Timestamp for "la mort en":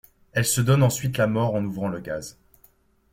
1.19-1.63